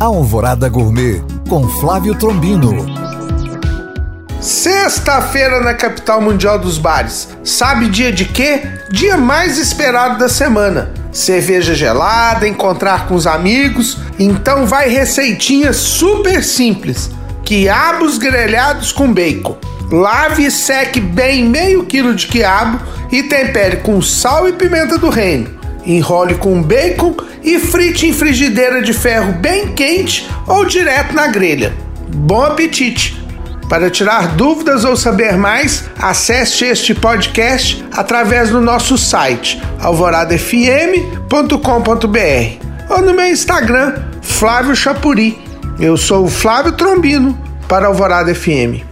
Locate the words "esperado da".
9.58-10.26